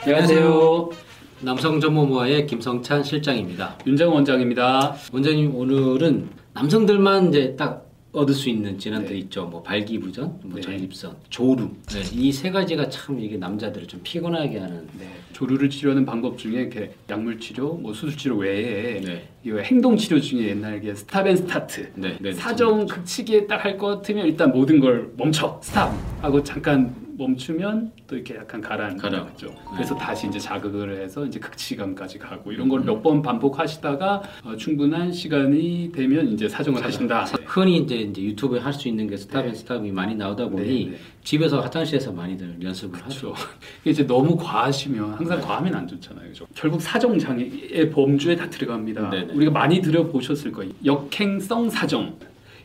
안녕하세요. 0.00 0.90
남성 1.40 1.80
전문모아의 1.80 2.46
김성찬 2.46 3.02
실장입니다. 3.02 3.76
윤정 3.86 4.14
원장입니다. 4.14 4.94
원장님 5.12 5.54
오늘은 5.54 6.28
남성들만 6.54 7.28
이제 7.28 7.54
딱 7.56 7.84
얻을 8.12 8.32
수 8.34 8.48
있는 8.48 8.78
질환들 8.78 9.10
네. 9.12 9.18
있죠. 9.18 9.44
뭐 9.44 9.62
발기부전, 9.62 10.40
뭐 10.44 10.54
네. 10.56 10.60
전립선, 10.62 11.14
조루. 11.28 11.68
네, 11.92 12.02
이 12.12 12.25
세 12.25 12.50
가지가 12.50 12.88
참 12.88 13.20
이게 13.20 13.36
남자들을 13.36 13.86
좀 13.86 14.00
피곤하게 14.02 14.58
하는. 14.58 14.88
네, 14.98 15.06
조루를 15.34 15.68
치료하는 15.68 16.04
방법 16.06 16.38
중에 16.38 16.62
이렇게 16.62 16.94
약물 17.10 17.38
치료, 17.38 17.74
뭐 17.74 17.92
수술 17.92 18.16
치료 18.16 18.36
외에 18.36 19.00
네. 19.00 19.28
이 19.44 19.50
행동 19.50 19.96
치료 19.96 20.18
중에 20.20 20.48
옛날 20.48 20.80
게 20.80 20.94
stop 20.94 21.26
and 21.26 21.36
start. 21.36 21.90
네, 21.94 22.16
네, 22.20 22.32
사정 22.32 22.86
극치기에 22.86 23.46
딱 23.46 23.64
할 23.64 23.76
것 23.76 23.86
같으면 23.88 24.26
일단 24.26 24.50
모든 24.52 24.80
걸 24.80 25.12
멈춰 25.16 25.60
stop 25.62 25.92
하고 26.22 26.42
잠깐 26.42 26.94
멈추면 27.38 27.90
또 28.06 28.14
이렇게 28.14 28.36
약간 28.36 28.60
가라앉죠. 28.60 29.52
그래서 29.74 29.96
다시 29.96 30.28
이제 30.28 30.38
자극을 30.38 31.02
해서 31.02 31.26
이제 31.26 31.38
극치감까지 31.40 32.18
가고 32.18 32.52
이런 32.52 32.68
걸 32.68 32.78
몇 32.84 33.02
번 33.02 33.22
반복하시다가 33.22 34.22
어, 34.44 34.56
충분한 34.56 35.12
시간이 35.12 35.90
되면 35.92 36.28
이제 36.28 36.48
사정을 36.48 36.82
하신다. 36.84 37.24
흔히 37.44 37.78
이제, 37.78 37.96
이제 37.96 38.22
유튜브에 38.22 38.60
할 38.60 38.72
수 38.72 38.86
있는 38.88 39.08
게 39.08 39.16
stop 39.16 39.42
네. 39.42 39.48
and 39.48 39.54
stop이 39.54 39.90
많이 39.90 40.14
나오다 40.14 40.48
보니 40.48 40.84
네, 40.84 40.90
네. 40.92 40.96
집에서 41.24 41.60
화장실에서 41.60 42.12
많이들 42.12 42.58
연습을 42.62 43.02
하죠. 43.04 43.32
그렇죠. 43.32 43.34
이게 43.82 43.90
이제 43.90 44.06
너무 44.06 44.36
과하시면 44.36 45.14
항상 45.14 45.40
과하면 45.40 45.74
안 45.74 45.88
좋잖아요. 45.88 46.28
그죠? 46.28 46.46
결국 46.54 46.80
사정 46.80 47.18
장애의 47.18 47.90
범주에 47.90 48.36
다 48.36 48.48
들어갑니다. 48.48 49.10
네네. 49.10 49.32
우리가 49.34 49.50
많이 49.50 49.80
들어보셨을 49.80 50.52
거예요. 50.52 50.72
역행성 50.84 51.68
사정. 51.70 52.16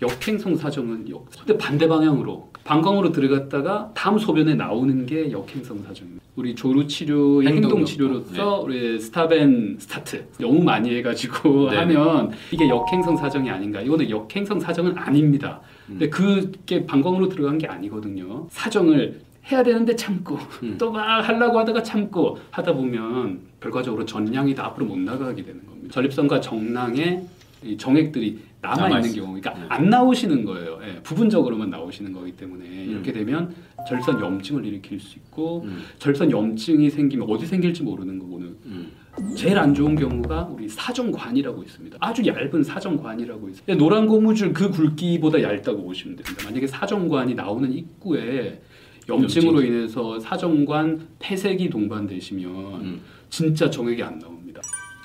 역행성 0.00 0.56
사정은 0.56 1.08
역, 1.10 1.26
근데 1.30 1.56
반대 1.58 1.88
방향으로 1.88 2.48
방광으로 2.64 3.12
들어갔다가 3.12 3.90
다음 3.94 4.18
소변에 4.18 4.54
나오는 4.54 5.06
게 5.06 5.32
역행성 5.32 5.82
사정입니다. 5.82 6.22
우리 6.36 6.54
조루 6.54 6.86
치료의 6.86 7.48
행동. 7.48 7.84
치료로서 7.84 8.60
우리 8.60 9.00
stop 9.00 9.43
and 9.43 9.76
start 9.80 10.24
너무 10.38 10.62
많이 10.62 10.94
해가지고 10.96 11.70
네네. 11.70 11.94
하면 11.96 12.30
이게 12.52 12.68
역행성 12.68 13.16
사정이 13.16 13.50
아닌가? 13.50 13.80
이거는 13.80 14.08
역행성 14.08 14.60
사정은 14.60 14.96
아닙니다. 14.96 15.60
음. 15.88 15.98
근데 15.98 16.08
그게 16.10 16.86
방광으로 16.86 17.28
들어간 17.28 17.58
게 17.58 17.66
아니거든요. 17.66 18.46
사정을 18.50 19.20
해야 19.50 19.62
되는데 19.62 19.96
참고 19.96 20.38
음. 20.62 20.76
또 20.78 21.02
막 21.02 21.26
하려고 21.26 21.58
하다가 21.58 21.82
참고 21.82 22.38
하다 22.50 22.74
보면 22.74 23.40
결과적으로 23.60 24.04
전량이 24.04 24.54
다 24.54 24.66
앞으로 24.66 24.86
못 24.86 24.98
나가게 24.98 25.42
되는 25.42 25.64
겁니다. 25.66 25.88
전립선과 25.92 26.40
정낭의 26.40 27.24
이 27.24 27.37
정액들이 27.78 28.38
남아 28.60 29.00
있는. 29.00 29.12
경우, 29.14 29.40
그러니까 29.40 29.54
네. 29.54 29.66
안 29.68 29.88
나오시는 29.88 30.44
거예요. 30.44 30.80
예, 30.82 31.00
부분적으로만 31.02 31.70
나오시는 31.70 32.12
거기 32.12 32.32
때문에 32.32 32.64
음. 32.64 32.90
이렇게 32.90 33.12
되면 33.12 33.54
절선 33.88 34.20
염증을 34.20 34.64
일으킬 34.64 34.98
수 34.98 35.18
있고 35.18 35.62
음, 35.64 35.78
절선 35.98 36.30
염증이 36.30 36.90
생기면 36.90 37.28
어디 37.30 37.46
생길지 37.46 37.82
모르는 37.84 38.18
거고는 38.18 38.56
음. 38.66 38.92
제일 39.36 39.58
안 39.58 39.74
좋은 39.74 39.94
경우가 39.94 40.48
우리 40.52 40.68
사정관이라고 40.68 41.62
있습니다. 41.62 41.98
아주 42.00 42.24
얇은 42.26 42.62
사정관이라고 42.62 43.48
있어요. 43.48 43.76
노란 43.76 44.06
고무줄 44.06 44.52
그 44.52 44.70
굵기보다 44.70 45.42
얇다고 45.42 45.82
보시면 45.82 46.16
됩니다. 46.16 46.44
만약에 46.44 46.66
사정관이 46.66 47.34
나오는 47.34 47.72
입구에 47.72 48.60
염증으로 49.08 49.62
인해서 49.62 50.20
사정관 50.20 51.08
폐색이 51.18 51.70
동반되시면 51.70 52.46
음. 52.80 53.00
진짜 53.30 53.70
정액이 53.70 54.02
안 54.02 54.18
나옵니다. 54.18 54.37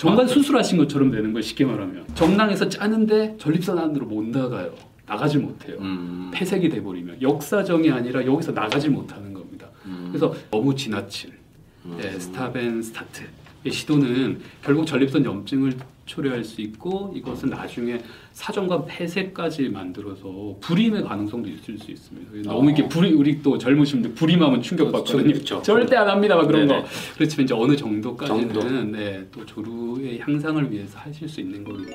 정관 0.04 0.26
아, 0.26 0.28
수술하신 0.28 0.78
것처럼 0.80 1.12
되는 1.12 1.32
거예요. 1.32 1.42
쉽게 1.42 1.64
말하면 1.64 2.06
정낭에서 2.14 2.68
짜는데 2.68 3.38
전립선 3.38 3.80
안으로 3.80 4.06
못 4.06 4.26
나가요. 4.26 4.74
나가질 5.06 5.40
못해요. 5.40 5.78
음. 5.80 6.30
폐색이 6.34 6.68
돼버리면 6.68 7.22
역사정이 7.22 7.90
아니라 7.90 8.26
여기서 8.26 8.52
나가질 8.52 8.92
못하는 8.92 9.34
겁니다. 9.34 9.68
음. 9.86 10.10
그래서 10.10 10.34
너무 10.52 10.76
지나친 10.76 11.32
음. 11.86 11.98
네, 12.02 12.20
stop 12.20 12.58
and 12.58 12.82
start 12.82 13.24
이 13.24 13.26
시도는 13.72 14.40
결국 14.62 14.86
전립선 14.86 15.24
염증을 15.26 15.74
초래할 16.06 16.44
수 16.44 16.60
있고 16.62 17.14
이것은 17.16 17.50
나중에 17.50 17.98
사정관 18.34 18.86
폐쇄까지 18.86 19.70
만들어서 19.70 20.58
불임의 20.60 21.04
가능성도 21.04 21.50
있을 21.50 21.78
수 21.78 21.92
있습니다. 21.92 22.52
너무 22.52 22.72
이렇게 22.72 22.88
불임 22.90 23.18
우리 23.18 23.42
또 23.42 23.58
젊으신 23.58 24.02
분들 24.02 24.16
불임하면 24.16 24.62
충격받거든요. 24.62 25.32
그렇죠. 25.34 25.62
절대 25.62 25.96
안 25.96 26.10
합니다. 26.10 26.36
막 26.36 26.46
그런 26.48 26.68
네네. 26.68 26.82
거. 26.82 26.88
그렇지만 27.16 27.46
이제 27.46 27.54
어느 27.54 27.76
정도까지는 27.76 28.54
정도. 28.54 28.98
네, 28.98 29.26
또 29.32 29.46
조루의 29.46 30.20
향상을 30.20 30.72
위해서 30.72 31.00
하실 31.00 31.30
수 31.30 31.40
있는 31.40 31.64
거기 31.64 31.86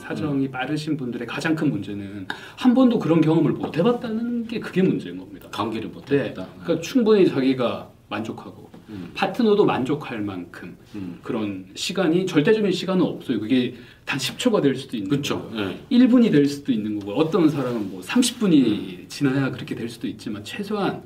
사정이 0.00 0.50
빠르신 0.50 0.96
분들의 0.96 1.26
가장 1.26 1.54
큰 1.54 1.70
문제는 1.70 2.26
한 2.56 2.74
번도 2.74 2.98
그런 2.98 3.20
경험을 3.20 3.52
못 3.52 3.76
해봤다는 3.76 4.46
게 4.46 4.60
그게 4.60 4.82
문제인 4.82 5.18
겁니다. 5.18 5.48
관계를 5.50 5.88
못 5.90 6.04
네, 6.06 6.24
했다. 6.24 6.46
그러니까 6.62 6.80
충분히 6.82 7.26
자기가 7.26 7.90
만족하고 8.08 8.70
음. 8.88 9.10
파트너도 9.14 9.64
만족할 9.64 10.20
만큼 10.20 10.76
음. 10.94 11.18
그런 11.22 11.66
시간이 11.74 12.26
절대적인 12.26 12.70
시간은 12.72 13.02
없어요. 13.04 13.40
그게 13.40 13.74
단 14.04 14.18
10초가 14.18 14.62
될 14.62 14.74
수도 14.74 14.96
있는 14.96 15.10
그렇죠. 15.10 15.50
네. 15.54 15.78
1분이 15.90 16.30
될 16.30 16.46
수도 16.46 16.72
있는 16.72 16.98
거고 16.98 17.14
어떤 17.14 17.48
사람은 17.48 17.90
뭐 17.90 18.00
30분이 18.00 19.08
지나야 19.08 19.50
그렇게 19.50 19.74
될 19.74 19.88
수도 19.88 20.06
있지만 20.06 20.44
최소한 20.44 21.02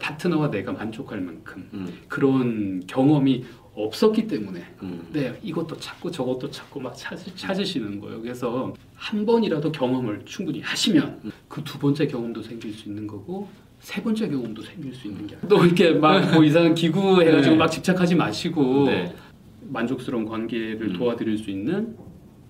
파트너와 0.00 0.50
내가 0.50 0.72
만족할 0.72 1.20
만큼 1.20 1.68
음. 1.74 1.88
그런 2.08 2.82
경험이 2.86 3.44
없었기 3.74 4.28
때문에 4.28 4.64
음. 4.82 5.08
네 5.12 5.36
이것도 5.42 5.76
찾고 5.78 6.10
저것도 6.10 6.50
찾고 6.50 6.78
막 6.80 6.94
찾으, 6.96 7.34
찾으 7.34 7.64
시는 7.64 8.00
거예요. 8.00 8.20
그래서 8.22 8.72
한 8.94 9.26
번이라도 9.26 9.72
경험을 9.72 10.22
충분히 10.24 10.60
하시면 10.60 11.32
그 11.48 11.62
두 11.64 11.78
번째 11.78 12.06
경험도 12.06 12.42
생길 12.42 12.72
수 12.72 12.88
있는 12.88 13.06
거고 13.06 13.48
세 13.84 14.02
번째 14.02 14.28
경험도 14.28 14.62
생길 14.62 14.94
수 14.94 15.06
있는 15.08 15.26
게 15.26 15.34
아니라 15.34 15.48
또 15.48 15.62
이렇게 15.64 15.90
막 15.92 16.32
뭐 16.32 16.42
이상한 16.42 16.74
기구 16.74 17.20
해가지고 17.20 17.52
네. 17.52 17.56
막 17.56 17.68
집착하지 17.68 18.14
마시고 18.14 18.86
네. 18.86 19.14
만족스러운 19.68 20.24
관계를 20.24 20.88
음. 20.88 20.92
도와드릴 20.94 21.36
수 21.36 21.50
있는 21.50 21.94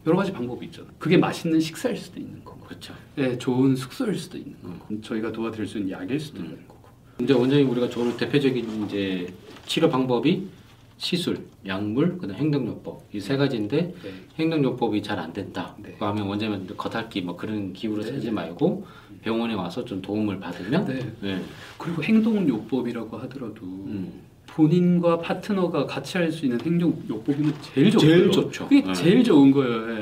여러 0.07 0.17
가지 0.17 0.33
방법이 0.33 0.67
있잖아요. 0.67 0.93
그게 0.99 1.17
맛있는 1.17 1.59
식사일 1.61 1.97
수도 1.97 2.21
있는 2.21 2.45
거고, 2.45 2.61
그렇죠. 2.61 2.95
네, 3.17 3.37
좋은 3.39 3.75
숙소일 3.75 4.15
수도 4.17 4.37
있는 4.37 4.55
거고, 4.63 5.01
저희가 5.01 5.33
도와드릴 5.33 5.67
수 5.67 5.79
있는 5.79 5.91
약일 5.93 6.21
수도 6.21 6.41
음. 6.41 6.45
있는 6.45 6.69
거고. 6.69 6.89
이제 7.21 7.33
원장님 7.33 7.69
우리가 7.71 7.89
조루 7.89 8.17
대표적인 8.17 8.85
이제 8.87 9.33
치료 9.67 9.89
방법이 9.89 10.47
시술, 10.97 11.47
약물, 11.67 12.19
그다음 12.19 12.39
행동요법 12.39 13.03
이 13.13 13.21
세 13.21 13.37
가지인데 13.37 13.95
네. 14.03 14.13
행동요법이 14.39 15.03
잘 15.03 15.19
안 15.19 15.33
된다. 15.33 15.75
네. 15.83 15.97
그 15.99 16.05
하면 16.05 16.27
원장님 16.27 16.67
겉핥기 16.77 17.23
뭐 17.23 17.37
그런 17.37 17.73
기구로 17.73 18.03
네, 18.03 18.13
쓰지 18.13 18.27
네. 18.27 18.33
말고 18.33 18.87
병원에 19.23 19.55
와서 19.55 19.85
좀 19.85 20.01
도움을 20.03 20.39
받으면 20.41 20.87
네. 20.87 21.13
네. 21.21 21.43
그리고 21.79 22.03
행동요법이라고 22.03 23.17
하더라도 23.19 23.63
음. 23.65 24.13
본인과 24.47 25.19
파트너가 25.19 25.87
같이 25.87 26.17
할 26.19 26.31
수 26.31 26.45
있는 26.47 26.61
행동요법이면 26.61 27.55
제일 27.75 27.91
좋고요. 27.91 28.09
제일 28.09 28.31
좋죠. 28.31 28.69
그게 28.69 28.83
네. 28.85 28.93
제일 28.93 29.25
좋은 29.25 29.51
거예요. 29.51 29.99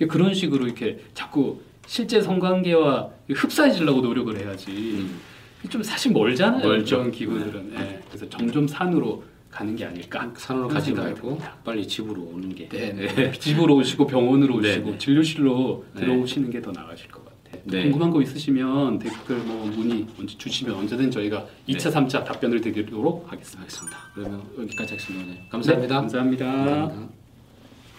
예. 0.00 0.06
그런 0.06 0.34
식으로 0.34 0.66
이렇게 0.66 0.98
자꾸 1.14 1.60
실제 1.86 2.20
성관계와 2.20 3.08
흡사해지려고 3.30 4.00
노력을 4.02 4.36
해야지. 4.38 4.70
음. 4.70 5.18
좀 5.70 5.82
사실 5.82 6.12
멀잖아요. 6.12 6.66
멀죠. 6.66 6.98
그런 6.98 7.10
기구들은. 7.10 7.72
예. 7.78 8.00
그래서 8.08 8.28
점점 8.28 8.68
산으로 8.68 9.24
가는 9.58 9.74
게 9.74 9.84
아닐까. 9.84 10.30
산으로 10.36 10.68
가지 10.68 10.92
말고. 10.92 11.36
빨리 11.64 11.86
집으로 11.86 12.22
오는 12.22 12.54
게 12.54 12.68
네, 12.68 12.92
네. 12.92 13.32
집으로 13.36 13.74
오시고 13.76 14.06
병원으로 14.06 14.60
네, 14.60 14.70
오시고 14.70 14.90
네. 14.92 14.98
진료실로 14.98 15.84
네. 15.94 16.00
들어오시는 16.00 16.50
게 16.50 16.60
더 16.62 16.70
나으실 16.70 17.08
것 17.10 17.24
같아요. 17.24 17.62
네. 17.64 17.82
궁금한 17.84 18.10
거 18.10 18.22
있으시면 18.22 19.00
댓글 19.00 19.38
뭐 19.38 19.66
문의 19.66 20.06
먼저 20.16 20.36
주시면 20.38 20.76
언제든 20.76 21.10
저희가 21.10 21.44
2차, 21.68 21.92
3차 21.92 22.24
답변을 22.24 22.60
드리도록 22.60 23.32
하겠습니다. 23.32 23.62
알겠습니다. 23.62 23.96
그러면 24.14 24.42
여기까지 24.60 24.94
하겠습니다. 24.94 25.42
감사합니다. 25.50 25.88
네, 25.88 26.00
감사합니다. 26.00 26.44
감사합니다. 26.46 27.17